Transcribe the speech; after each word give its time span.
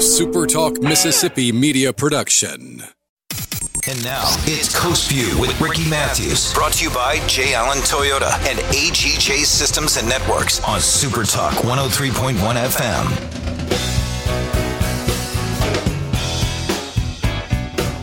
a 0.00 0.02
Super 0.02 0.46
Talk 0.46 0.80
Mississippi 0.80 1.52
media 1.52 1.92
production. 1.92 2.82
And 3.86 4.02
now 4.02 4.34
it's 4.46 4.74
Coast 4.74 5.10
View 5.10 5.38
with 5.38 5.60
Ricky 5.60 5.86
Matthews, 5.90 6.54
brought 6.54 6.72
to 6.72 6.84
you 6.84 6.90
by 6.90 7.18
J. 7.26 7.52
Allen 7.52 7.80
Toyota 7.80 8.32
and 8.48 8.58
AGJ 8.74 9.44
Systems 9.44 9.98
and 9.98 10.08
Networks 10.08 10.64
on 10.64 10.80
Super 10.80 11.24
Talk 11.24 11.52
103.1 11.52 12.32
FM. 12.32 14.09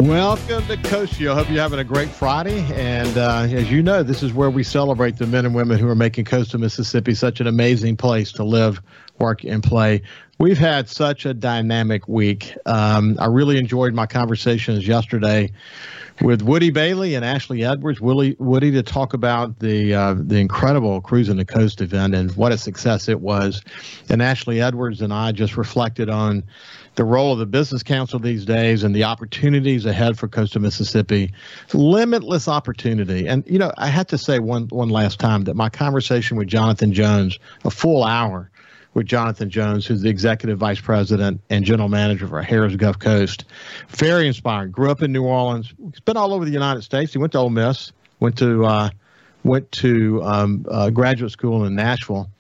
Welcome 0.08 0.66
to 0.68 0.78
Coast 0.78 1.20
I 1.20 1.36
hope 1.36 1.50
you're 1.50 1.62
having 1.62 1.80
a 1.80 1.84
great 1.84 2.08
Friday. 2.08 2.62
And 2.76 3.18
uh, 3.18 3.46
as 3.52 3.70
you 3.70 3.84
know, 3.84 4.04
this 4.04 4.24
is 4.24 4.32
where 4.32 4.50
we 4.50 4.64
celebrate 4.64 5.18
the 5.18 5.28
men 5.28 5.46
and 5.46 5.54
women 5.54 5.78
who 5.80 5.90
are 5.90 5.96
making 5.96 6.24
coastal 6.24 6.62
Mississippi 6.62 7.14
such 7.14 7.42
an 7.42 7.48
amazing 7.48 7.98
place 7.98 8.32
to 8.34 8.46
live, 8.46 8.82
work, 9.20 9.44
and 9.44 9.62
play. 9.62 10.04
We've 10.40 10.58
had 10.58 10.88
such 10.88 11.26
a 11.26 11.34
dynamic 11.34 12.08
week. 12.08 12.56
Um, 12.66 13.18
I 13.20 13.26
really 13.26 13.58
enjoyed 13.58 13.94
my 13.94 14.06
conversations 14.06 14.88
yesterday 14.88 15.52
with 16.22 16.42
Woody 16.42 16.70
Bailey 16.70 17.16
and 17.16 17.24
Ashley 17.24 17.64
Edwards. 17.64 18.02
Woody, 18.02 18.36
Woody 18.40 18.72
to 18.72 18.84
talk 18.84 19.14
about 19.14 19.60
the 19.60 19.94
uh, 19.94 20.16
the 20.18 20.38
incredible 20.38 21.02
Cruising 21.02 21.38
the 21.38 21.46
Coast 21.46 21.82
event 21.82 22.16
and 22.16 22.36
what 22.36 22.52
a 22.52 22.58
success 22.58 23.08
it 23.08 23.22
was, 23.22 23.62
and 24.10 24.22
Ashley 24.22 24.62
Edwards 24.62 25.02
and 25.02 25.14
I 25.14 25.32
just 25.32 25.58
reflected 25.58 26.10
on 26.10 26.44
the 26.98 27.06
role 27.06 27.32
of 27.32 27.40
the 27.40 27.46
Business 27.46 27.84
Council 27.84 28.20
these 28.20 28.44
days 28.44 28.84
and 28.84 28.94
the 28.94 29.04
opportunities 29.04 29.86
ahead 29.86 30.18
for 30.18 30.28
coastal 30.28 30.62
Mississippi. 30.62 31.32
Limitless 31.74 32.48
opportunity. 32.48 33.28
And, 33.28 33.44
you 33.48 33.60
know, 33.60 33.72
I 33.78 33.88
had 33.88 34.08
to 34.10 34.18
say 34.18 34.40
one, 34.40 34.68
one 34.70 34.90
last 34.90 35.20
time 35.20 35.44
that 35.44 35.56
my 35.56 35.70
conversation 35.70 36.38
with 36.38 36.48
Jonathan 36.48 36.94
Jones, 36.94 37.38
a 37.64 37.70
full 37.70 38.04
hour 38.04 38.50
with 38.98 39.06
Jonathan 39.06 39.48
Jones, 39.48 39.86
who's 39.86 40.02
the 40.02 40.10
executive 40.10 40.58
vice 40.58 40.82
president 40.82 41.40
and 41.52 41.64
general 41.64 41.88
manager 41.88 42.28
for 42.28 42.42
Harrah's 42.42 42.76
Gulf 42.78 42.98
Coast, 42.98 43.46
very 43.90 44.26
inspiring. 44.26 44.72
Grew 44.72 44.90
up 44.90 45.04
in 45.04 45.12
New 45.12 45.24
Orleans. 45.24 45.72
He's 45.92 46.00
been 46.00 46.18
all 46.18 46.34
over 46.34 46.46
the 46.46 46.52
United 46.52 46.82
States. 46.82 47.14
He 47.14 47.20
went 47.20 47.34
to 47.34 47.38
Ole 47.38 47.52
Miss, 47.52 47.92
went 48.20 48.40
to, 48.40 48.66
uh, 48.66 48.90
went 49.44 49.72
to 49.74 50.24
um, 50.24 50.66
uh, 50.68 50.90
graduate 50.90 51.32
school 51.32 51.64
in 51.66 51.76
Nashville 51.76 52.32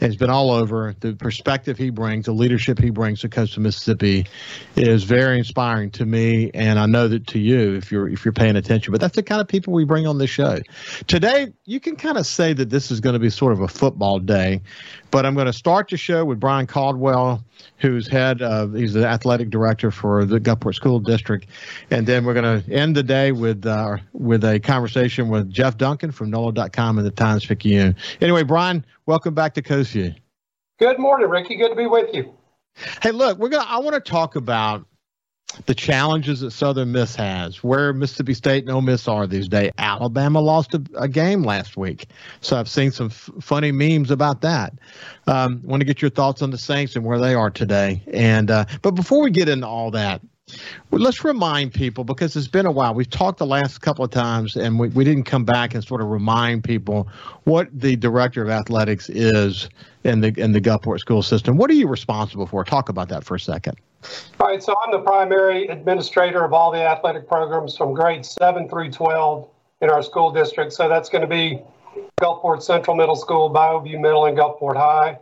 has 0.00 0.16
been 0.16 0.30
all 0.30 0.50
over. 0.50 0.94
The 1.00 1.14
perspective 1.14 1.78
he 1.78 1.90
brings, 1.90 2.26
the 2.26 2.32
leadership 2.32 2.78
he 2.78 2.90
brings 2.90 3.20
to 3.20 3.28
coastal 3.28 3.62
Mississippi, 3.62 4.26
is 4.76 5.04
very 5.04 5.38
inspiring 5.38 5.90
to 5.92 6.06
me, 6.06 6.50
and 6.54 6.78
I 6.78 6.86
know 6.86 7.08
that 7.08 7.26
to 7.28 7.38
you 7.38 7.74
if 7.74 7.90
you're 7.90 8.08
if 8.08 8.24
you're 8.24 8.32
paying 8.32 8.56
attention. 8.56 8.92
But 8.92 9.00
that's 9.00 9.16
the 9.16 9.22
kind 9.22 9.40
of 9.40 9.48
people 9.48 9.72
we 9.72 9.84
bring 9.84 10.06
on 10.06 10.18
the 10.18 10.26
show. 10.26 10.58
Today, 11.06 11.52
you 11.64 11.80
can 11.80 11.96
kind 11.96 12.18
of 12.18 12.26
say 12.26 12.52
that 12.52 12.70
this 12.70 12.90
is 12.90 13.00
going 13.00 13.14
to 13.14 13.20
be 13.20 13.30
sort 13.30 13.52
of 13.52 13.60
a 13.60 13.68
football 13.68 14.18
day, 14.18 14.60
but 15.10 15.24
I'm 15.26 15.34
going 15.34 15.46
to 15.46 15.52
start 15.52 15.88
the 15.88 15.96
show 15.96 16.24
with 16.24 16.40
Brian 16.40 16.66
Caldwell, 16.66 17.44
who's 17.78 18.08
head 18.08 18.42
of 18.42 18.74
he's 18.74 18.94
the 18.94 19.06
athletic 19.06 19.50
director 19.50 19.90
for 19.90 20.24
the 20.24 20.40
Gulfport 20.40 20.74
School 20.74 21.00
District, 21.00 21.46
and 21.90 22.06
then 22.06 22.24
we're 22.24 22.34
going 22.34 22.62
to 22.62 22.72
end 22.72 22.96
the 22.96 23.02
day 23.02 23.32
with 23.32 23.64
uh, 23.66 23.96
with 24.12 24.44
a 24.44 24.60
conversation 24.60 25.28
with 25.28 25.50
Jeff 25.50 25.78
Duncan 25.78 26.10
from 26.10 26.30
NOLA.com 26.30 26.98
and 26.98 27.06
the 27.06 27.10
Times 27.10 27.46
Picayune. 27.46 27.96
Anyway, 28.20 28.42
Brian, 28.42 28.84
welcome 29.06 29.34
back 29.34 29.53
to 29.54 29.62
Coast 29.62 29.92
View. 29.92 30.14
Good 30.78 30.98
morning, 30.98 31.28
Ricky. 31.28 31.56
Good 31.56 31.70
to 31.70 31.76
be 31.76 31.86
with 31.86 32.14
you. 32.14 32.34
Hey, 33.02 33.12
look, 33.12 33.38
we're 33.38 33.48
gonna. 33.48 33.66
I 33.68 33.78
want 33.78 33.94
to 33.94 34.00
talk 34.00 34.36
about 34.36 34.86
the 35.66 35.74
challenges 35.74 36.40
that 36.40 36.50
Southern 36.50 36.92
Miss 36.92 37.14
has, 37.14 37.62
where 37.62 37.92
Mississippi 37.92 38.34
State 38.34 38.64
and 38.64 38.72
Ole 38.72 38.80
Miss 38.80 39.06
are 39.06 39.26
these 39.26 39.48
days. 39.48 39.70
Alabama 39.78 40.40
lost 40.40 40.74
a, 40.74 40.82
a 40.96 41.08
game 41.08 41.44
last 41.44 41.76
week, 41.76 42.06
so 42.40 42.56
I've 42.56 42.68
seen 42.68 42.90
some 42.90 43.06
f- 43.06 43.30
funny 43.40 43.70
memes 43.70 44.10
about 44.10 44.40
that. 44.40 44.72
Um, 45.26 45.60
want 45.62 45.80
to 45.80 45.84
get 45.84 46.02
your 46.02 46.10
thoughts 46.10 46.42
on 46.42 46.50
the 46.50 46.58
Saints 46.58 46.96
and 46.96 47.04
where 47.04 47.20
they 47.20 47.34
are 47.34 47.50
today. 47.50 48.02
And 48.12 48.50
uh, 48.50 48.64
but 48.82 48.92
before 48.92 49.22
we 49.22 49.30
get 49.30 49.48
into 49.48 49.66
all 49.66 49.90
that, 49.92 50.20
well, 50.90 51.00
let's 51.02 51.24
remind 51.24 51.72
people 51.72 52.04
because 52.04 52.36
it's 52.36 52.48
been 52.48 52.66
a 52.66 52.70
while. 52.70 52.94
We've 52.94 53.08
talked 53.08 53.38
the 53.38 53.46
last 53.46 53.78
couple 53.78 54.04
of 54.04 54.10
times, 54.10 54.54
and 54.54 54.78
we, 54.78 54.88
we 54.88 55.04
didn't 55.04 55.24
come 55.24 55.44
back 55.44 55.74
and 55.74 55.82
sort 55.82 56.00
of 56.00 56.08
remind 56.08 56.62
people 56.62 57.08
what 57.44 57.68
the 57.72 57.96
director 57.96 58.42
of 58.42 58.48
athletics 58.48 59.08
is 59.10 59.68
in 60.04 60.20
the 60.20 60.32
in 60.36 60.52
the 60.52 60.60
Gulfport 60.60 61.00
school 61.00 61.22
system. 61.22 61.56
What 61.56 61.70
are 61.70 61.74
you 61.74 61.88
responsible 61.88 62.46
for? 62.46 62.62
Talk 62.64 62.88
about 62.88 63.08
that 63.08 63.24
for 63.24 63.34
a 63.34 63.40
second. 63.40 63.76
All 64.38 64.48
right, 64.48 64.62
so 64.62 64.74
I'm 64.84 64.92
the 64.92 65.00
primary 65.00 65.66
administrator 65.68 66.44
of 66.44 66.52
all 66.52 66.70
the 66.70 66.82
athletic 66.82 67.26
programs 67.26 67.76
from 67.76 67.94
grade 67.94 68.24
7 68.24 68.68
through 68.68 68.90
12 68.90 69.48
in 69.80 69.90
our 69.90 70.02
school 70.02 70.30
district. 70.30 70.74
So 70.74 70.88
that's 70.88 71.08
going 71.08 71.22
to 71.22 71.26
be 71.26 71.60
Gulfport 72.20 72.62
Central 72.62 72.96
Middle 72.96 73.16
School, 73.16 73.48
Bayou 73.48 73.98
Middle, 73.98 74.26
and 74.26 74.36
Gulfport 74.36 74.76
High. 74.76 75.18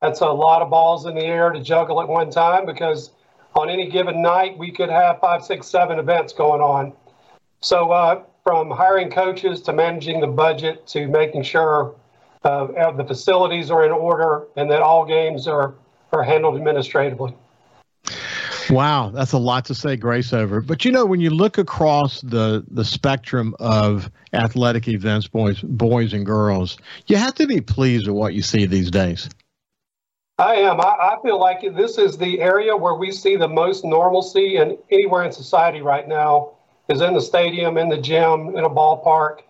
That's 0.00 0.22
a 0.22 0.26
lot 0.26 0.62
of 0.62 0.70
balls 0.70 1.04
in 1.06 1.14
the 1.14 1.24
air 1.24 1.50
to 1.50 1.60
juggle 1.60 2.00
at 2.00 2.08
one 2.08 2.30
time 2.30 2.64
because 2.64 3.10
on 3.54 3.70
any 3.70 3.88
given 3.88 4.20
night 4.22 4.58
we 4.58 4.70
could 4.70 4.90
have 4.90 5.20
five, 5.20 5.44
six, 5.44 5.66
seven 5.66 5.98
events 5.98 6.32
going 6.32 6.60
on. 6.60 6.92
So 7.60 7.92
uh, 7.92 8.22
from 8.42 8.70
hiring 8.70 9.10
coaches 9.10 9.62
to 9.62 9.72
managing 9.72 10.20
the 10.20 10.26
budget 10.26 10.86
to 10.88 11.06
making 11.08 11.44
sure 11.44 11.94
uh, 12.44 12.92
the 12.92 13.04
facilities 13.04 13.70
are 13.70 13.84
in 13.86 13.92
order 13.92 14.46
and 14.56 14.70
that 14.70 14.82
all 14.82 15.06
games 15.06 15.48
are, 15.48 15.74
are 16.12 16.22
handled 16.22 16.56
administratively. 16.56 17.34
Wow, 18.70 19.10
that's 19.10 19.32
a 19.32 19.38
lot 19.38 19.66
to 19.66 19.74
say 19.74 19.96
grace 19.96 20.32
over. 20.32 20.60
But 20.60 20.84
you 20.84 20.90
know, 20.90 21.04
when 21.04 21.20
you 21.20 21.30
look 21.30 21.58
across 21.58 22.22
the 22.22 22.64
the 22.70 22.84
spectrum 22.84 23.54
of 23.60 24.10
athletic 24.32 24.88
events, 24.88 25.28
boys 25.28 25.60
boys 25.60 26.12
and 26.12 26.24
girls, 26.24 26.78
you 27.06 27.16
have 27.16 27.34
to 27.34 27.46
be 27.46 27.60
pleased 27.60 28.06
with 28.06 28.16
what 28.16 28.32
you 28.34 28.42
see 28.42 28.64
these 28.64 28.90
days. 28.90 29.28
I 30.38 30.54
am. 30.56 30.80
I, 30.80 30.84
I 30.84 31.16
feel 31.22 31.38
like 31.38 31.60
this 31.74 31.96
is 31.98 32.16
the 32.16 32.40
area 32.40 32.76
where 32.76 32.94
we 32.94 33.12
see 33.12 33.36
the 33.36 33.48
most 33.48 33.84
normalcy 33.84 34.56
and 34.56 34.76
anywhere 34.90 35.24
in 35.24 35.32
society 35.32 35.80
right 35.80 36.08
now 36.08 36.52
is 36.88 37.00
in 37.00 37.14
the 37.14 37.20
stadium, 37.20 37.78
in 37.78 37.88
the 37.88 37.98
gym, 37.98 38.56
in 38.56 38.64
a 38.64 38.70
ballpark. 38.70 39.40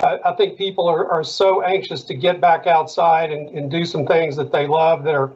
I, 0.00 0.18
I 0.24 0.32
think 0.34 0.58
people 0.58 0.88
are, 0.88 1.10
are 1.10 1.24
so 1.24 1.62
anxious 1.62 2.02
to 2.04 2.14
get 2.14 2.40
back 2.40 2.66
outside 2.66 3.30
and, 3.30 3.48
and 3.50 3.70
do 3.70 3.84
some 3.84 4.06
things 4.06 4.36
that 4.36 4.50
they 4.52 4.66
love 4.66 5.04
that 5.04 5.14
are 5.14 5.32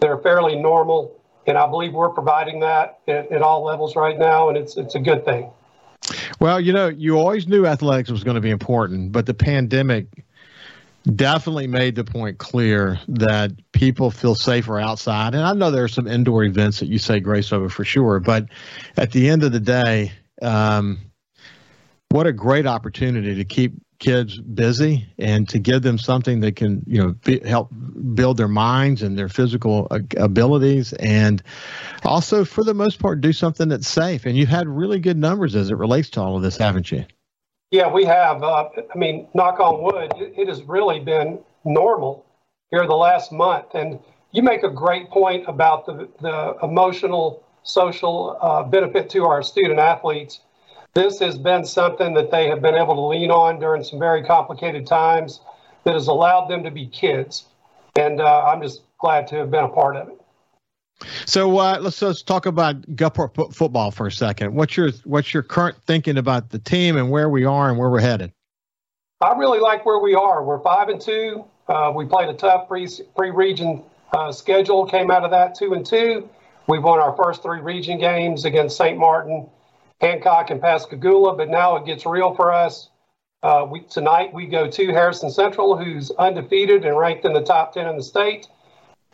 that 0.00 0.08
are 0.08 0.18
fairly 0.18 0.56
normal 0.56 1.16
and 1.46 1.56
I 1.56 1.66
believe 1.66 1.92
we're 1.92 2.10
providing 2.10 2.60
that 2.60 2.98
at, 3.06 3.30
at 3.30 3.42
all 3.42 3.64
levels 3.64 3.96
right 3.96 4.18
now, 4.18 4.48
and 4.48 4.58
it's 4.58 4.76
it's 4.76 4.94
a 4.94 4.98
good 4.98 5.24
thing. 5.24 5.50
Well, 6.40 6.60
you 6.60 6.72
know, 6.72 6.88
you 6.88 7.18
always 7.18 7.46
knew 7.46 7.66
athletics 7.66 8.10
was 8.10 8.22
going 8.22 8.34
to 8.34 8.40
be 8.40 8.50
important, 8.50 9.12
but 9.12 9.26
the 9.26 9.34
pandemic 9.34 10.24
definitely 11.14 11.66
made 11.66 11.94
the 11.94 12.04
point 12.04 12.38
clear 12.38 12.98
that 13.08 13.52
people 13.72 14.10
feel 14.10 14.34
safer 14.34 14.78
outside. 14.78 15.34
And 15.34 15.44
I 15.44 15.52
know 15.52 15.70
there 15.70 15.84
are 15.84 15.88
some 15.88 16.06
indoor 16.08 16.44
events 16.44 16.80
that 16.80 16.86
you 16.86 16.98
say 16.98 17.20
grace 17.20 17.52
over 17.52 17.68
for 17.68 17.84
sure, 17.84 18.18
but 18.20 18.46
at 18.96 19.12
the 19.12 19.28
end 19.28 19.44
of 19.44 19.52
the 19.52 19.60
day, 19.60 20.12
um, 20.42 20.98
what 22.10 22.26
a 22.26 22.32
great 22.32 22.66
opportunity 22.66 23.36
to 23.36 23.44
keep 23.44 23.74
kids 23.98 24.38
busy 24.38 25.06
and 25.18 25.48
to 25.48 25.58
give 25.58 25.82
them 25.82 25.98
something 25.98 26.40
that 26.40 26.54
can 26.54 26.82
you 26.86 27.02
know 27.02 27.14
be, 27.24 27.40
help 27.40 27.72
build 28.14 28.36
their 28.36 28.48
minds 28.48 29.02
and 29.02 29.18
their 29.18 29.28
physical 29.28 29.88
abilities 30.18 30.92
and 30.92 31.42
also 32.04 32.44
for 32.44 32.62
the 32.62 32.74
most 32.74 32.98
part 32.98 33.20
do 33.20 33.32
something 33.32 33.68
that's 33.68 33.88
safe 33.88 34.26
and 34.26 34.36
you've 34.36 34.50
had 34.50 34.68
really 34.68 34.98
good 34.98 35.16
numbers 35.16 35.56
as 35.56 35.70
it 35.70 35.76
relates 35.76 36.10
to 36.10 36.20
all 36.20 36.36
of 36.36 36.42
this 36.42 36.58
haven't 36.58 36.92
you 36.92 37.06
yeah 37.70 37.90
we 37.90 38.04
have 38.04 38.42
uh, 38.42 38.68
i 38.94 38.98
mean 38.98 39.26
knock 39.34 39.60
on 39.60 39.82
wood 39.82 40.12
it, 40.16 40.34
it, 40.36 40.48
has 40.48 40.62
really 40.64 41.00
been 41.00 41.38
normal 41.64 42.24
here 42.70 42.86
the 42.86 42.94
last 42.94 43.32
month 43.32 43.74
and 43.74 43.98
you 44.32 44.42
make 44.42 44.62
a 44.62 44.70
great 44.70 45.08
point 45.08 45.44
about 45.48 45.86
the, 45.86 46.08
the 46.20 46.56
emotional 46.62 47.42
social 47.62 48.36
uh, 48.40 48.62
benefit 48.62 49.10
to 49.10 49.24
our 49.24 49.42
student 49.42 49.78
athletes 49.78 50.40
this 50.96 51.18
has 51.18 51.36
been 51.36 51.66
something 51.66 52.14
that 52.14 52.30
they 52.30 52.48
have 52.48 52.62
been 52.62 52.74
able 52.74 52.94
to 52.94 53.02
lean 53.02 53.30
on 53.30 53.60
during 53.60 53.84
some 53.84 53.98
very 53.98 54.24
complicated 54.24 54.86
times 54.86 55.40
that 55.84 55.92
has 55.92 56.06
allowed 56.06 56.48
them 56.48 56.64
to 56.64 56.70
be 56.70 56.86
kids. 56.86 57.44
And 57.96 58.18
uh, 58.18 58.46
I'm 58.46 58.62
just 58.62 58.80
glad 58.98 59.26
to 59.28 59.36
have 59.36 59.50
been 59.50 59.64
a 59.64 59.68
part 59.68 59.96
of 59.96 60.08
it. 60.08 60.20
So 61.26 61.58
uh, 61.58 61.78
let's 61.80 62.00
let's 62.00 62.22
talk 62.22 62.46
about 62.46 62.80
Gulfport 62.82 63.54
football 63.54 63.90
for 63.90 64.06
a 64.06 64.12
second. 64.12 64.54
What's 64.54 64.76
your 64.76 64.90
what's 65.04 65.34
your 65.34 65.42
current 65.42 65.76
thinking 65.86 66.16
about 66.16 66.50
the 66.50 66.58
team 66.58 66.96
and 66.96 67.10
where 67.10 67.28
we 67.28 67.44
are 67.44 67.68
and 67.68 67.78
where 67.78 67.90
we're 67.90 68.00
headed? 68.00 68.32
I 69.20 69.36
really 69.36 69.60
like 69.60 69.84
where 69.84 69.98
we 69.98 70.14
are. 70.14 70.42
We're 70.42 70.62
five 70.62 70.88
and 70.88 71.00
two. 71.00 71.44
Uh, 71.68 71.92
we 71.94 72.06
played 72.06 72.28
a 72.28 72.34
tough 72.34 72.68
pre 72.68 72.88
pre 73.16 73.30
region 73.30 73.82
uh, 74.12 74.32
schedule. 74.32 74.86
Came 74.86 75.10
out 75.10 75.24
of 75.24 75.30
that 75.32 75.54
two 75.54 75.74
and 75.74 75.84
two. 75.84 76.28
We've 76.68 76.82
won 76.82 76.98
our 76.98 77.14
first 77.16 77.42
three 77.42 77.60
region 77.60 77.98
games 77.98 78.44
against 78.44 78.76
St. 78.76 78.98
Martin 78.98 79.48
Hancock 80.00 80.50
and 80.50 80.60
Pascagoula, 80.60 81.36
but 81.36 81.48
now 81.48 81.76
it 81.76 81.86
gets 81.86 82.04
real 82.04 82.34
for 82.34 82.52
us. 82.52 82.88
Uh, 83.42 83.66
we, 83.70 83.80
tonight 83.82 84.34
we 84.34 84.46
go 84.46 84.68
to 84.68 84.86
Harrison 84.88 85.30
Central, 85.30 85.76
who's 85.76 86.10
undefeated 86.12 86.84
and 86.84 86.98
ranked 86.98 87.24
in 87.24 87.32
the 87.32 87.42
top 87.42 87.72
10 87.72 87.86
in 87.86 87.96
the 87.96 88.02
state. 88.02 88.48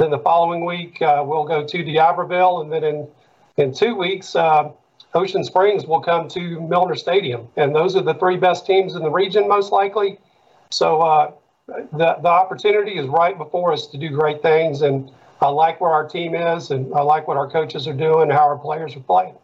Then 0.02 0.10
the 0.10 0.18
following 0.18 0.64
week 0.64 1.00
uh, 1.00 1.22
we'll 1.24 1.44
go 1.44 1.64
to 1.64 1.84
D'Iberville, 1.84 2.62
and 2.62 2.72
then 2.72 2.82
in 2.82 3.08
in 3.56 3.72
two 3.72 3.94
weeks 3.94 4.34
uh, 4.34 4.72
Ocean 5.14 5.44
Springs 5.44 5.86
will 5.86 6.00
come 6.00 6.26
to 6.30 6.60
Milner 6.60 6.96
Stadium, 6.96 7.46
and 7.56 7.72
those 7.72 7.94
are 7.94 8.02
the 8.02 8.14
three 8.14 8.36
best 8.36 8.66
teams 8.66 8.96
in 8.96 9.02
the 9.04 9.10
region, 9.10 9.46
most 9.46 9.70
likely. 9.70 10.18
So 10.72 11.02
uh, 11.02 11.30
the 11.68 12.16
the 12.20 12.28
opportunity 12.28 12.98
is 12.98 13.06
right 13.06 13.38
before 13.38 13.72
us 13.72 13.86
to 13.92 13.96
do 13.96 14.08
great 14.08 14.42
things, 14.42 14.82
and 14.82 15.08
I 15.40 15.46
like 15.50 15.80
where 15.80 15.92
our 15.92 16.08
team 16.08 16.34
is, 16.34 16.72
and 16.72 16.92
I 16.92 17.02
like 17.02 17.28
what 17.28 17.36
our 17.36 17.48
coaches 17.48 17.86
are 17.86 17.94
doing, 17.94 18.28
how 18.28 18.40
our 18.40 18.58
players 18.58 18.96
are 18.96 19.00
playing. 19.00 19.36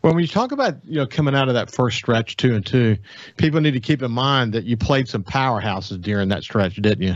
When 0.00 0.16
we 0.16 0.26
talk 0.26 0.50
about 0.50 0.84
you 0.84 0.96
know 0.96 1.06
coming 1.06 1.36
out 1.36 1.46
of 1.46 1.54
that 1.54 1.70
first 1.70 1.98
stretch 1.98 2.36
two 2.36 2.56
and 2.56 2.66
two, 2.66 2.96
people 3.36 3.60
need 3.60 3.74
to 3.74 3.80
keep 3.80 4.02
in 4.02 4.10
mind 4.10 4.54
that 4.54 4.64
you 4.64 4.76
played 4.76 5.06
some 5.06 5.22
powerhouses 5.22 6.00
during 6.00 6.30
that 6.30 6.42
stretch, 6.42 6.74
didn't 6.82 7.06
you? 7.06 7.14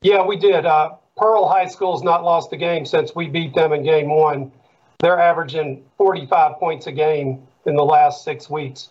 Yeah, 0.00 0.24
we 0.24 0.36
did. 0.36 0.64
Uh, 0.64 0.92
Pearl 1.18 1.48
High 1.48 1.66
School's 1.66 2.02
not 2.02 2.22
lost 2.22 2.52
a 2.52 2.56
game 2.56 2.86
since 2.86 3.14
we 3.14 3.28
beat 3.28 3.52
them 3.54 3.72
in 3.72 3.82
game 3.82 4.08
one. 4.08 4.52
They're 5.00 5.18
averaging 5.18 5.84
45 5.96 6.58
points 6.58 6.86
a 6.86 6.92
game 6.92 7.46
in 7.66 7.74
the 7.76 7.84
last 7.84 8.24
six 8.24 8.48
weeks. 8.48 8.90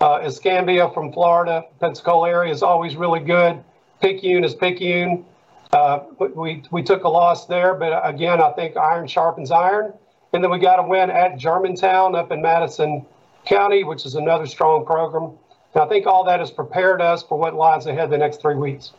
Uh, 0.00 0.20
Escambia 0.24 0.90
from 0.90 1.12
Florida, 1.12 1.64
Pensacola 1.78 2.28
area 2.28 2.52
is 2.52 2.62
always 2.62 2.96
really 2.96 3.20
good. 3.20 3.62
Picayune 4.00 4.44
is 4.44 4.54
Picayune. 4.54 5.24
Uh, 5.72 6.00
we, 6.34 6.62
we 6.72 6.82
took 6.82 7.04
a 7.04 7.08
loss 7.08 7.46
there, 7.46 7.74
but 7.74 8.00
again, 8.04 8.42
I 8.42 8.50
think 8.52 8.76
iron 8.76 9.06
sharpens 9.06 9.50
iron. 9.50 9.92
And 10.32 10.42
then 10.42 10.50
we 10.50 10.58
got 10.58 10.78
a 10.78 10.82
win 10.82 11.10
at 11.10 11.38
Germantown 11.38 12.14
up 12.14 12.32
in 12.32 12.42
Madison 12.42 13.06
County, 13.44 13.84
which 13.84 14.06
is 14.06 14.14
another 14.14 14.46
strong 14.46 14.84
program. 14.84 15.36
And 15.74 15.82
I 15.82 15.86
think 15.86 16.06
all 16.06 16.24
that 16.24 16.40
has 16.40 16.50
prepared 16.50 17.00
us 17.00 17.22
for 17.22 17.38
what 17.38 17.54
lies 17.54 17.86
ahead 17.86 18.10
the 18.10 18.18
next 18.18 18.40
three 18.40 18.56
weeks. 18.56 18.92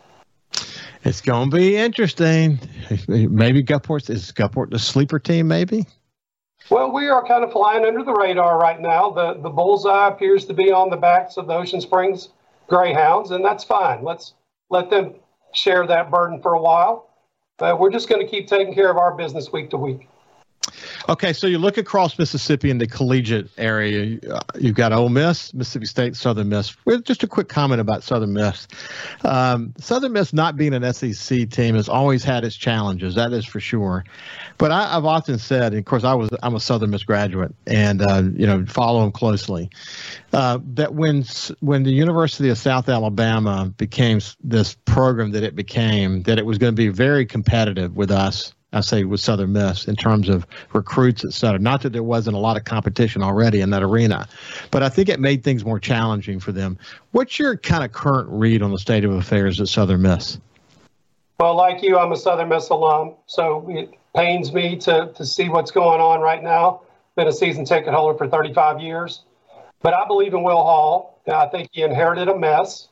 It's 1.04 1.22
going 1.22 1.50
to 1.50 1.56
be 1.56 1.78
interesting. 1.78 2.60
Maybe 3.08 3.64
Gulfport 3.64 4.10
is 4.10 4.32
Gulfport 4.32 4.70
the 4.70 4.80
sleeper 4.80 5.18
team, 5.18 5.48
maybe? 5.48 5.86
Well, 6.70 6.92
we 6.92 7.10
are 7.10 7.26
kind 7.26 7.44
of 7.44 7.52
flying 7.52 7.86
under 7.86 8.04
the 8.04 8.14
radar 8.14 8.60
right 8.60 8.80
now. 8.80 9.10
The 9.10 9.34
the 9.42 9.50
bullseye 9.50 10.10
appears 10.10 10.46
to 10.46 10.54
be 10.54 10.72
on 10.72 10.90
the 10.90 10.98
backs 10.98 11.38
of 11.38 11.48
the 11.48 11.54
Ocean 11.54 11.82
Springs 11.82 12.30
Greyhounds, 12.68 13.32
and 13.32 13.44
that's 13.44 13.64
fine. 13.64 14.04
Let's 14.04 14.36
let 14.70 14.90
them 14.90 15.16
share 15.54 15.88
that 15.88 16.12
burden 16.12 16.42
for 16.42 16.54
a 16.54 16.62
while. 16.62 17.10
But 17.58 17.80
we're 17.80 17.92
just 17.92 18.08
going 18.08 18.26
to 18.26 18.30
keep 18.30 18.48
taking 18.48 18.74
care 18.74 18.90
of 18.90 18.98
our 18.98 19.16
business 19.16 19.52
week 19.52 19.72
to 19.72 19.78
week. 19.78 20.08
Okay, 21.10 21.34
so 21.34 21.48
you 21.48 21.58
look 21.58 21.78
across 21.78 22.18
Mississippi 22.18 22.70
in 22.70 22.78
the 22.78 22.88
collegiate 22.88 23.50
area. 23.58 24.20
You've 24.60 24.76
got 24.76 24.94
Ole 24.94 25.10
Miss, 25.10 25.54
Mississippi 25.54 25.86
State, 25.86 26.16
Southern 26.16 26.50
Miss. 26.50 26.76
With 26.86 27.04
just 27.04 27.24
a 27.24 27.28
quick 27.28 27.50
comment 27.50 27.82
about 27.82 28.04
Southern 28.04 28.34
Miss. 28.34 28.68
Um, 29.24 29.74
Southern 29.78 30.14
Miss 30.14 30.34
not 30.34 30.58
being 30.58 30.74
an 30.74 30.94
SEC 30.94 31.50
team 31.50 31.76
has 31.76 31.90
always 31.90 32.24
had 32.24 32.44
its 32.44 32.56
challenges. 32.56 33.16
That 33.16 33.34
is 33.34 33.46
for 33.46 33.60
sure. 33.60 34.04
But 34.58 34.72
I, 34.72 34.90
have 34.90 35.06
often 35.06 35.38
said, 35.40 35.74
and 35.74 35.80
of 35.80 35.86
course, 35.86 36.04
I 36.04 36.14
was 36.14 36.30
I'm 36.44 36.56
a 36.56 36.60
Southern 36.60 36.92
Miss 36.92 37.04
graduate, 37.04 37.54
and 37.66 38.02
uh, 38.02 38.24
you 38.34 38.46
know 38.46 38.66
follow 38.66 39.02
them 39.02 39.12
closely. 39.12 39.70
Uh, 40.34 40.60
that 40.74 40.94
when 40.94 41.24
when 41.60 41.84
the 41.84 41.92
University 41.92 42.50
of 42.50 42.58
South 42.58 42.88
Alabama 42.88 43.74
became 43.78 44.20
this 44.44 44.76
program 44.86 45.32
that 45.32 45.44
it 45.44 45.56
became, 45.56 46.24
that 46.24 46.38
it 46.38 46.46
was 46.46 46.58
going 46.58 46.74
to 46.74 46.78
be 46.78 46.90
very 46.90 47.26
competitive 47.26 47.96
with 47.96 48.12
us 48.12 48.54
I 48.74 48.82
say 48.82 49.04
with 49.04 49.20
Southern 49.20 49.52
Miss 49.52 49.88
in 49.88 49.98
terms 49.98 50.30
of 50.30 50.48
recruits, 50.74 51.26
et 51.26 51.34
cetera. 51.34 51.60
Not 51.60 51.82
that 51.82 51.92
there 51.92 52.04
wasn't 52.04 52.38
a 52.38 52.40
lot 52.40 52.56
of 52.56 52.64
competition 52.64 53.22
already 53.22 53.60
in 53.60 53.70
that 53.72 53.84
arena, 53.84 54.30
but 54.72 54.82
I 54.82 54.88
think 54.88 55.10
it 55.10 55.20
made 55.20 55.44
things 55.44 55.66
more 55.66 55.80
challenging 55.80 56.40
for 56.40 56.54
them. 56.54 56.78
What's 57.12 57.38
your 57.38 57.58
kind 57.58 57.84
of 57.84 57.92
current 57.92 58.30
read 58.30 58.62
on 58.62 58.72
the 58.72 58.80
state 58.80 59.04
of 59.04 59.12
affairs 59.12 59.60
at 59.60 59.68
Southern 59.68 60.02
Miss? 60.02 60.40
Well, 61.40 61.56
like 61.56 61.82
you, 61.84 61.98
I'm 61.98 62.14
a 62.14 62.16
Southern 62.16 62.48
Miss 62.48 62.70
alum, 62.70 63.16
so 63.26 63.66
it 63.70 63.94
pains 64.16 64.54
me 64.54 64.78
to, 64.78 65.12
to 65.16 65.26
see 65.26 65.50
what's 65.50 65.72
going 65.72 66.00
on 66.00 66.22
right 66.22 66.42
now. 66.42 66.82
Been 67.18 67.28
a 67.28 67.34
season 67.34 67.66
ticket 67.66 67.94
holder 67.94 68.18
for 68.18 68.28
35 68.30 68.80
years, 68.80 69.24
but 69.82 69.94
I 69.94 70.06
believe 70.08 70.34
in 70.34 70.44
Will 70.44 70.64
Hall. 70.64 71.20
I 71.32 71.48
think 71.48 71.70
he 71.74 71.82
inherited 71.82 72.30
a 72.30 72.38
mess, 72.38 72.88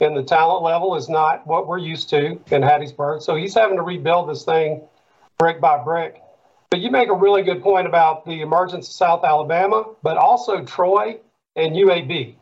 and 0.00 0.16
the 0.16 0.24
talent 0.24 0.64
level 0.64 0.96
is 0.96 1.08
not 1.08 1.46
what 1.46 1.68
we're 1.68 1.78
used 1.78 2.10
to 2.10 2.40
in 2.50 2.62
Hattiesburg. 2.62 3.22
So 3.22 3.36
he's 3.36 3.54
having 3.54 3.76
to 3.76 3.82
rebuild 3.82 4.28
this 4.28 4.44
thing 4.44 4.82
brick 5.42 5.60
by 5.60 5.76
brick. 5.82 6.22
But 6.70 6.78
you 6.78 6.90
make 6.92 7.08
a 7.08 7.14
really 7.14 7.42
good 7.42 7.64
point 7.64 7.88
about 7.88 8.24
the 8.24 8.42
emergence 8.42 8.86
of 8.86 8.94
South 8.94 9.24
Alabama, 9.24 9.86
but 10.00 10.16
also 10.16 10.64
Troy 10.64 11.18
and 11.56 11.74
UAB. 11.74 12.36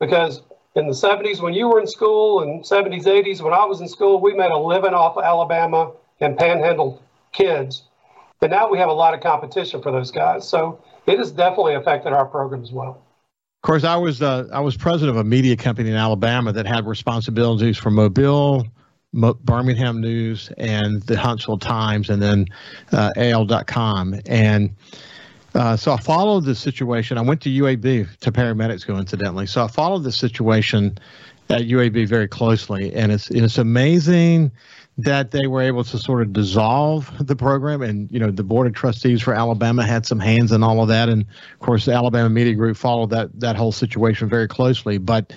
Because 0.00 0.42
in 0.74 0.88
the 0.88 0.92
70s, 0.92 1.40
when 1.40 1.54
you 1.54 1.68
were 1.68 1.78
in 1.78 1.86
school, 1.86 2.42
and 2.42 2.64
70s, 2.64 3.04
80s, 3.04 3.40
when 3.40 3.52
I 3.52 3.64
was 3.64 3.80
in 3.80 3.86
school, 3.86 4.20
we 4.20 4.34
made 4.34 4.50
a 4.50 4.58
living 4.58 4.92
off 4.92 5.16
of 5.16 5.22
Alabama 5.22 5.92
and 6.20 6.36
panhandle 6.36 7.00
kids. 7.30 7.84
And 8.40 8.50
now 8.50 8.68
we 8.68 8.76
have 8.78 8.88
a 8.88 8.92
lot 8.92 9.14
of 9.14 9.20
competition 9.20 9.80
for 9.80 9.92
those 9.92 10.10
guys. 10.10 10.48
So 10.48 10.82
it 11.06 11.18
has 11.18 11.30
definitely 11.30 11.74
affected 11.74 12.12
our 12.12 12.26
program 12.26 12.62
as 12.62 12.72
well. 12.72 13.00
Of 13.62 13.66
course, 13.68 13.84
I 13.84 13.94
was 13.94 14.20
uh, 14.20 14.48
I 14.52 14.58
was 14.58 14.76
president 14.76 15.16
of 15.16 15.24
a 15.24 15.28
media 15.28 15.56
company 15.56 15.90
in 15.90 15.94
Alabama 15.94 16.52
that 16.52 16.66
had 16.66 16.88
responsibilities 16.88 17.78
for 17.78 17.90
Mobile, 17.90 18.66
Birmingham 19.14 20.00
News 20.00 20.50
and 20.56 21.02
the 21.02 21.18
Huntsville 21.18 21.58
Times, 21.58 22.08
and 22.08 22.22
then 22.22 22.46
uh, 22.92 23.10
AL.com. 23.16 24.20
And 24.26 24.74
uh, 25.54 25.76
so 25.76 25.92
I 25.92 25.98
followed 25.98 26.44
the 26.44 26.54
situation. 26.54 27.18
I 27.18 27.22
went 27.22 27.42
to 27.42 27.50
UAB 27.50 28.16
to 28.18 28.32
paramedic 28.32 28.80
school, 28.80 28.98
incidentally. 28.98 29.46
So 29.46 29.64
I 29.64 29.68
followed 29.68 30.04
the 30.04 30.12
situation 30.12 30.98
at 31.50 31.62
UAB 31.62 32.08
very 32.08 32.28
closely, 32.28 32.94
and 32.94 33.12
it's 33.12 33.30
it's 33.30 33.58
amazing 33.58 34.50
that 34.98 35.30
they 35.30 35.46
were 35.46 35.62
able 35.62 35.84
to 35.84 35.98
sort 35.98 36.22
of 36.22 36.32
dissolve 36.32 37.10
the 37.26 37.34
program 37.36 37.82
and 37.82 38.10
you 38.10 38.18
know 38.18 38.30
the 38.30 38.42
board 38.42 38.66
of 38.66 38.74
trustees 38.74 39.22
for 39.22 39.32
alabama 39.32 39.82
had 39.82 40.04
some 40.04 40.20
hands 40.20 40.52
in 40.52 40.62
all 40.62 40.82
of 40.82 40.88
that 40.88 41.08
and 41.08 41.22
of 41.22 41.58
course 41.60 41.86
the 41.86 41.92
alabama 41.92 42.28
media 42.28 42.52
group 42.52 42.76
followed 42.76 43.08
that 43.08 43.28
that 43.40 43.56
whole 43.56 43.72
situation 43.72 44.28
very 44.28 44.46
closely 44.46 44.98
but 44.98 45.32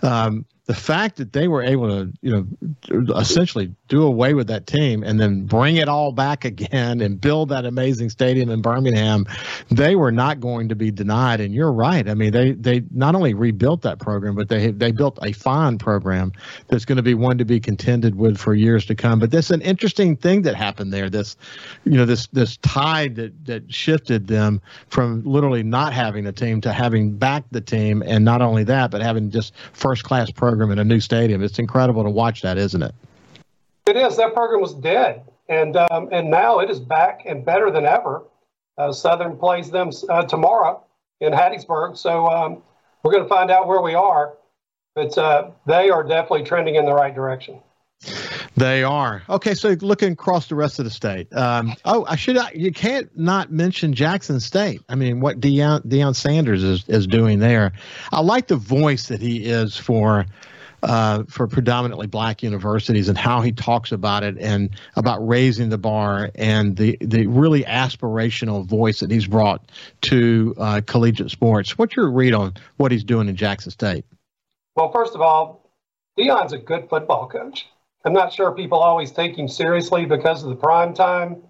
um, 0.00 0.46
the 0.66 0.74
fact 0.74 1.16
that 1.16 1.34
they 1.34 1.46
were 1.46 1.62
able 1.62 1.88
to, 1.88 2.10
you 2.22 2.30
know, 2.30 3.14
essentially 3.16 3.74
do 3.88 4.02
away 4.02 4.32
with 4.32 4.46
that 4.46 4.66
team 4.66 5.02
and 5.02 5.20
then 5.20 5.44
bring 5.44 5.76
it 5.76 5.88
all 5.88 6.10
back 6.10 6.46
again 6.46 7.02
and 7.02 7.20
build 7.20 7.50
that 7.50 7.66
amazing 7.66 8.08
stadium 8.08 8.48
in 8.48 8.62
Birmingham, 8.62 9.26
they 9.70 9.94
were 9.94 10.10
not 10.10 10.40
going 10.40 10.70
to 10.70 10.74
be 10.74 10.90
denied. 10.90 11.40
And 11.40 11.52
you're 11.52 11.72
right. 11.72 12.08
I 12.08 12.14
mean, 12.14 12.32
they 12.32 12.52
they 12.52 12.82
not 12.92 13.14
only 13.14 13.34
rebuilt 13.34 13.82
that 13.82 13.98
program, 13.98 14.34
but 14.34 14.48
they 14.48 14.70
they 14.70 14.90
built 14.90 15.18
a 15.20 15.32
fine 15.32 15.76
program 15.76 16.32
that's 16.68 16.86
going 16.86 16.96
to 16.96 17.02
be 17.02 17.14
one 17.14 17.36
to 17.36 17.44
be 17.44 17.60
contended 17.60 18.14
with 18.14 18.38
for 18.38 18.54
years 18.54 18.86
to 18.86 18.94
come. 18.94 19.18
But 19.18 19.30
that's 19.30 19.50
an 19.50 19.60
interesting 19.60 20.16
thing 20.16 20.42
that 20.42 20.54
happened 20.54 20.94
there. 20.94 21.10
This, 21.10 21.36
you 21.84 21.98
know, 21.98 22.06
this 22.06 22.26
this 22.28 22.56
tide 22.58 23.16
that 23.16 23.44
that 23.44 23.70
shifted 23.72 24.28
them 24.28 24.62
from 24.88 25.22
literally 25.24 25.62
not 25.62 25.92
having 25.92 26.26
a 26.26 26.32
team 26.32 26.62
to 26.62 26.72
having 26.72 27.18
back 27.18 27.44
the 27.50 27.60
team, 27.60 28.02
and 28.06 28.24
not 28.24 28.40
only 28.40 28.64
that, 28.64 28.90
but 28.90 29.02
having 29.02 29.30
just 29.30 29.52
first 29.74 30.04
class 30.04 30.30
program 30.30 30.53
program 30.54 30.70
in 30.70 30.78
a 30.78 30.84
new 30.84 31.00
stadium. 31.00 31.42
It's 31.42 31.58
incredible 31.58 32.04
to 32.04 32.10
watch 32.10 32.42
that, 32.42 32.58
isn't 32.58 32.80
it? 32.80 32.94
It 33.86 33.96
is. 33.96 34.16
That 34.16 34.34
program 34.34 34.60
was 34.60 34.72
dead, 34.72 35.24
and 35.48 35.76
um, 35.76 36.08
and 36.12 36.30
now 36.30 36.60
it 36.60 36.70
is 36.70 36.78
back 36.78 37.22
and 37.26 37.44
better 37.44 37.72
than 37.72 37.84
ever. 37.84 38.22
Uh, 38.78 38.92
Southern 38.92 39.36
plays 39.36 39.70
them 39.70 39.90
uh, 40.08 40.24
tomorrow 40.24 40.84
in 41.20 41.32
Hattiesburg, 41.32 41.96
so 41.96 42.28
um, 42.28 42.62
we're 43.02 43.10
going 43.10 43.24
to 43.24 43.28
find 43.28 43.50
out 43.50 43.66
where 43.66 43.80
we 43.80 43.94
are. 43.94 44.34
But 44.94 45.18
uh, 45.18 45.50
they 45.66 45.90
are 45.90 46.04
definitely 46.04 46.44
trending 46.44 46.76
in 46.76 46.84
the 46.84 46.94
right 46.94 47.12
direction. 47.12 47.58
They 48.56 48.84
are 48.84 49.22
okay. 49.28 49.54
So 49.54 49.70
looking 49.80 50.12
across 50.12 50.48
the 50.48 50.54
rest 50.54 50.78
of 50.78 50.84
the 50.84 50.90
state. 50.90 51.34
Um, 51.34 51.74
oh, 51.84 52.04
I 52.08 52.16
should. 52.16 52.38
You 52.54 52.72
can't 52.72 53.16
not 53.18 53.50
mention 53.50 53.94
Jackson 53.94 54.38
State. 54.38 54.80
I 54.88 54.94
mean, 54.94 55.20
what 55.20 55.40
Deion, 55.40 55.84
Deion 55.86 56.14
Sanders 56.14 56.62
is 56.62 56.88
is 56.88 57.06
doing 57.06 57.40
there. 57.40 57.72
I 58.12 58.20
like 58.20 58.46
the 58.46 58.56
voice 58.56 59.08
that 59.08 59.20
he 59.20 59.44
is 59.44 59.76
for 59.76 60.26
uh, 60.84 61.24
for 61.28 61.46
predominantly 61.46 62.06
black 62.06 62.42
universities 62.42 63.08
and 63.08 63.16
how 63.16 63.40
he 63.40 63.52
talks 63.52 63.90
about 63.90 64.22
it 64.22 64.36
and 64.38 64.70
about 64.96 65.26
raising 65.26 65.70
the 65.70 65.78
bar 65.78 66.30
and 66.34 66.76
the, 66.76 66.96
the 67.00 67.26
really 67.26 67.64
aspirational 67.64 68.64
voice 68.66 69.00
that 69.00 69.10
he's 69.10 69.26
brought 69.26 69.72
to 70.02 70.54
uh, 70.58 70.80
collegiate 70.86 71.30
sports. 71.30 71.78
What's 71.78 71.96
your 71.96 72.10
read 72.10 72.34
on 72.34 72.54
what 72.76 72.92
he's 72.92 73.04
doing 73.04 73.28
in 73.28 73.36
Jackson 73.36 73.70
State? 73.70 74.04
Well, 74.76 74.92
first 74.92 75.14
of 75.14 75.22
all, 75.22 75.70
Deion's 76.18 76.52
a 76.52 76.58
good 76.58 76.88
football 76.88 77.28
coach. 77.28 77.66
I'm 78.04 78.12
not 78.12 78.32
sure 78.32 78.52
people 78.52 78.78
always 78.78 79.10
take 79.12 79.36
him 79.36 79.48
seriously 79.48 80.04
because 80.04 80.42
of 80.42 80.50
the 80.50 80.56
prime 80.56 80.92
time 80.92 81.42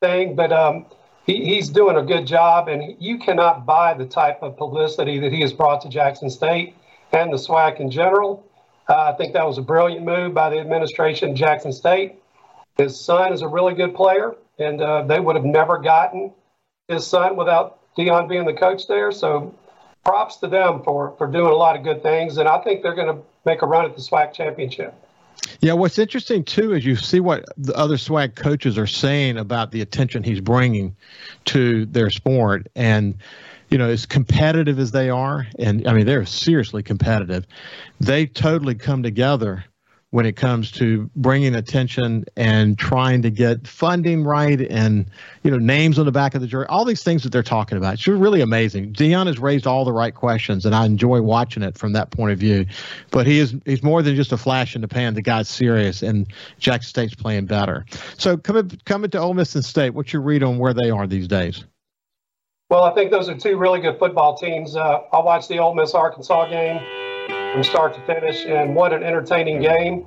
thing, 0.00 0.34
but 0.34 0.52
um, 0.52 0.86
he, 1.26 1.44
he's 1.44 1.68
doing 1.68 1.96
a 1.96 2.02
good 2.02 2.26
job, 2.26 2.68
and 2.68 2.96
you 2.98 3.18
cannot 3.18 3.66
buy 3.66 3.92
the 3.92 4.06
type 4.06 4.42
of 4.42 4.56
publicity 4.56 5.18
that 5.18 5.32
he 5.32 5.40
has 5.42 5.52
brought 5.52 5.82
to 5.82 5.88
Jackson 5.88 6.30
State 6.30 6.74
and 7.12 7.32
the 7.32 7.36
SWAC 7.36 7.80
in 7.80 7.90
general. 7.90 8.44
Uh, 8.88 9.12
I 9.12 9.16
think 9.16 9.34
that 9.34 9.46
was 9.46 9.58
a 9.58 9.62
brilliant 9.62 10.04
move 10.04 10.32
by 10.32 10.48
the 10.48 10.58
administration 10.58 11.36
Jackson 11.36 11.72
State. 11.72 12.16
His 12.78 12.98
son 12.98 13.32
is 13.34 13.42
a 13.42 13.48
really 13.48 13.74
good 13.74 13.94
player, 13.94 14.34
and 14.58 14.80
uh, 14.80 15.02
they 15.02 15.20
would 15.20 15.36
have 15.36 15.44
never 15.44 15.76
gotten 15.76 16.32
his 16.88 17.06
son 17.06 17.36
without 17.36 17.80
Deion 17.98 18.28
being 18.28 18.46
the 18.46 18.54
coach 18.54 18.86
there. 18.86 19.12
So 19.12 19.54
props 20.06 20.36
to 20.36 20.46
them 20.46 20.82
for, 20.84 21.14
for 21.18 21.26
doing 21.26 21.52
a 21.52 21.56
lot 21.56 21.76
of 21.76 21.82
good 21.82 22.02
things. 22.02 22.38
And 22.38 22.48
I 22.48 22.58
think 22.62 22.82
they're 22.82 22.94
going 22.94 23.14
to 23.14 23.22
make 23.44 23.60
a 23.60 23.66
run 23.66 23.84
at 23.84 23.94
the 23.94 24.00
SWAC 24.00 24.32
championship. 24.32 24.94
Yeah, 25.60 25.72
what's 25.72 25.98
interesting 25.98 26.44
too 26.44 26.74
is 26.74 26.84
you 26.84 26.96
see 26.96 27.20
what 27.20 27.44
the 27.56 27.74
other 27.74 27.96
SWAC 27.96 28.36
coaches 28.36 28.78
are 28.78 28.86
saying 28.86 29.38
about 29.38 29.72
the 29.72 29.80
attention 29.80 30.22
he's 30.22 30.40
bringing 30.40 30.96
to 31.46 31.86
their 31.86 32.10
sport. 32.10 32.68
And 32.76 33.16
you 33.70 33.76
know, 33.76 33.88
as 33.88 34.06
competitive 34.06 34.78
as 34.78 34.92
they 34.92 35.10
are, 35.10 35.46
and 35.58 35.86
I 35.86 35.92
mean, 35.92 36.06
they're 36.06 36.24
seriously 36.24 36.82
competitive, 36.82 37.46
they 38.00 38.26
totally 38.26 38.74
come 38.74 39.02
together 39.02 39.64
when 40.10 40.24
it 40.24 40.36
comes 40.36 40.70
to 40.70 41.10
bringing 41.16 41.54
attention 41.54 42.24
and 42.36 42.78
trying 42.78 43.20
to 43.20 43.30
get 43.30 43.66
funding 43.66 44.24
right 44.24 44.60
and 44.60 45.04
you 45.42 45.50
know 45.50 45.58
names 45.58 45.98
on 45.98 46.06
the 46.06 46.12
back 46.12 46.34
of 46.34 46.40
the 46.40 46.46
jury 46.46 46.64
all 46.68 46.84
these 46.84 47.02
things 47.02 47.22
that 47.22 47.30
they're 47.30 47.42
talking 47.42 47.76
about. 47.76 47.94
It's 47.94 48.06
really 48.06 48.40
amazing. 48.40 48.92
Deion 48.94 49.26
has 49.26 49.38
raised 49.38 49.66
all 49.66 49.84
the 49.84 49.92
right 49.92 50.14
questions 50.14 50.64
and 50.64 50.74
i 50.74 50.86
enjoy 50.86 51.20
watching 51.20 51.62
it 51.62 51.76
from 51.76 51.92
that 51.92 52.10
point 52.10 52.32
of 52.32 52.38
view. 52.38 52.64
But 53.10 53.26
he 53.26 53.38
is 53.38 53.54
he's 53.66 53.82
more 53.82 54.02
than 54.02 54.16
just 54.16 54.32
a 54.32 54.38
flash 54.38 54.74
in 54.74 54.80
the 54.80 54.88
pan. 54.88 55.14
The 55.14 55.22
guy's 55.22 55.48
serious 55.48 56.02
and 56.02 56.26
jackson 56.58 56.88
state's 56.88 57.14
playing 57.14 57.46
better. 57.46 57.84
So 58.16 58.36
coming 58.38 58.70
coming 58.86 59.10
to 59.10 59.18
Ole 59.18 59.34
Miss 59.34 59.54
and 59.54 59.64
state. 59.64 59.90
What's 59.90 60.12
your 60.12 60.22
read 60.22 60.42
on 60.42 60.58
where 60.58 60.72
they 60.72 60.90
are 60.90 61.06
these 61.06 61.28
days? 61.28 61.64
Well 62.70 62.84
i 62.84 62.94
think 62.94 63.10
those 63.10 63.28
are 63.28 63.36
two 63.36 63.58
really 63.58 63.80
good 63.80 63.98
football 63.98 64.38
teams. 64.38 64.74
Uh, 64.74 65.00
i 65.12 65.18
watched 65.18 65.50
the 65.50 65.58
Ole 65.58 65.74
Miss 65.74 65.92
arkansas 65.92 66.48
game 66.48 66.80
from 67.52 67.64
start 67.64 67.94
to 67.94 68.00
finish. 68.02 68.44
And 68.46 68.74
what 68.74 68.92
an 68.92 69.02
entertaining 69.02 69.60
game. 69.60 70.06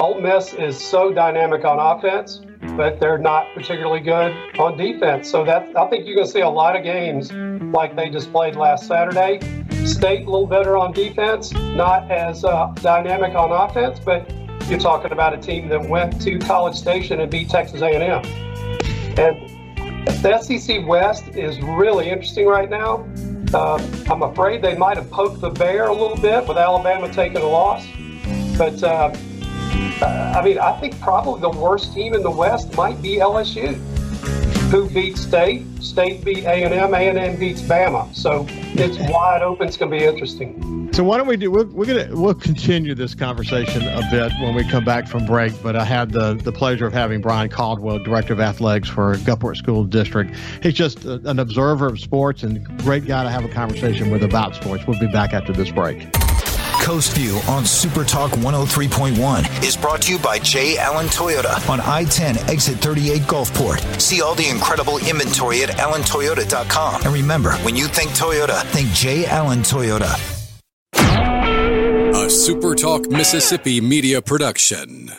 Ole 0.00 0.20
Miss 0.20 0.52
is 0.54 0.78
so 0.78 1.12
dynamic 1.12 1.64
on 1.64 1.78
offense, 1.78 2.40
but 2.76 3.00
they're 3.00 3.18
not 3.18 3.52
particularly 3.54 4.00
good 4.00 4.32
on 4.58 4.76
defense. 4.76 5.30
So 5.30 5.44
that 5.44 5.76
I 5.76 5.88
think 5.88 6.06
you're 6.06 6.14
going 6.14 6.26
to 6.26 6.32
see 6.32 6.40
a 6.40 6.48
lot 6.48 6.76
of 6.76 6.84
games 6.84 7.32
like 7.74 7.96
they 7.96 8.08
just 8.08 8.30
played 8.32 8.56
last 8.56 8.86
Saturday. 8.86 9.40
State 9.84 10.26
a 10.26 10.30
little 10.30 10.46
better 10.46 10.76
on 10.76 10.92
defense, 10.92 11.52
not 11.52 12.10
as 12.10 12.44
uh, 12.44 12.72
dynamic 12.76 13.34
on 13.34 13.50
offense, 13.50 13.98
but 13.98 14.30
you're 14.68 14.78
talking 14.78 15.12
about 15.12 15.32
a 15.32 15.38
team 15.38 15.68
that 15.68 15.88
went 15.88 16.20
to 16.20 16.38
College 16.38 16.76
Station 16.76 17.20
and 17.20 17.30
beat 17.30 17.48
Texas 17.48 17.80
A&M. 17.80 18.24
And 19.18 19.58
the 20.22 20.40
SEC 20.40 20.86
West 20.86 21.28
is 21.28 21.60
really 21.60 22.08
interesting 22.08 22.46
right 22.46 22.68
now. 22.68 23.06
Uh, 23.52 23.82
I'm 24.10 24.22
afraid 24.22 24.60
they 24.60 24.76
might 24.76 24.98
have 24.98 25.10
poked 25.10 25.40
the 25.40 25.48
bear 25.48 25.86
a 25.88 25.92
little 25.92 26.18
bit 26.18 26.46
with 26.46 26.58
Alabama 26.58 27.10
taking 27.10 27.38
a 27.38 27.46
loss. 27.46 27.86
But 28.58 28.82
uh, 28.82 29.10
I 30.02 30.42
mean, 30.44 30.58
I 30.58 30.78
think 30.80 31.00
probably 31.00 31.40
the 31.40 31.50
worst 31.50 31.94
team 31.94 32.12
in 32.12 32.22
the 32.22 32.30
West 32.30 32.76
might 32.76 33.00
be 33.00 33.16
LSU, 33.16 33.78
who 34.70 34.88
beats 34.90 35.22
State. 35.22 35.64
State 35.82 36.24
beat 36.24 36.44
A&M. 36.44 36.94
A&M 36.94 37.36
beats 37.38 37.62
Bama. 37.62 38.14
So 38.14 38.46
it's 38.48 38.98
wide 39.12 39.42
open. 39.42 39.66
It's 39.66 39.76
going 39.76 39.90
to 39.90 39.98
be 39.98 40.04
interesting. 40.04 40.78
So 40.92 41.04
why 41.04 41.16
don't 41.16 41.26
we 41.26 41.36
do? 41.36 41.50
We're, 41.50 41.66
we're 41.66 41.84
gonna 41.84 42.08
we'll 42.10 42.34
continue 42.34 42.94
this 42.94 43.14
conversation 43.14 43.86
a 43.86 44.00
bit 44.10 44.32
when 44.40 44.54
we 44.54 44.64
come 44.64 44.84
back 44.84 45.06
from 45.06 45.26
break. 45.26 45.52
But 45.62 45.76
I 45.76 45.84
had 45.84 46.10
the 46.10 46.34
the 46.34 46.50
pleasure 46.50 46.86
of 46.86 46.92
having 46.92 47.20
Brian 47.20 47.50
Caldwell, 47.50 47.98
director 48.00 48.32
of 48.32 48.40
athletics 48.40 48.88
for 48.88 49.14
Gulfport 49.16 49.56
School 49.56 49.84
District. 49.84 50.34
He's 50.62 50.74
just 50.74 51.04
a, 51.04 51.14
an 51.28 51.38
observer 51.38 51.86
of 51.86 52.00
sports 52.00 52.42
and 52.42 52.66
great 52.78 53.06
guy 53.06 53.22
to 53.22 53.30
have 53.30 53.44
a 53.44 53.48
conversation 53.48 54.10
with 54.10 54.24
about 54.24 54.56
sports. 54.56 54.86
We'll 54.86 54.98
be 54.98 55.06
back 55.06 55.34
after 55.34 55.52
this 55.52 55.70
break. 55.70 56.08
Coast 56.80 57.16
View 57.16 57.40
on 57.48 57.64
Super 57.64 58.04
Talk 58.04 58.30
103.1 58.32 59.64
is 59.64 59.76
brought 59.76 60.02
to 60.02 60.12
you 60.12 60.18
by 60.18 60.38
J. 60.38 60.78
Allen 60.78 61.06
Toyota 61.06 61.68
on 61.68 61.80
I 61.80 62.04
10 62.04 62.38
exit 62.50 62.76
38 62.78 63.22
Gulfport. 63.22 64.00
See 64.00 64.22
all 64.22 64.34
the 64.34 64.48
incredible 64.48 64.98
inventory 64.98 65.62
at 65.62 65.70
allentoyota.com. 65.70 67.02
And 67.02 67.12
remember, 67.12 67.52
when 67.58 67.76
you 67.76 67.86
think 67.86 68.10
Toyota, 68.12 68.62
think 68.66 68.88
J. 68.92 69.26
Allen 69.26 69.60
Toyota. 69.60 70.14
A 72.24 72.30
Super 72.30 72.74
Talk 72.74 73.10
Mississippi 73.10 73.80
media 73.80 74.20
production. 74.22 75.12